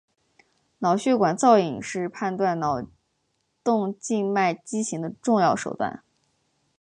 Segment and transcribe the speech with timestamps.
[0.79, 2.81] 脑血管造影是诊断脑
[3.63, 6.03] 动静脉畸形的重要手段。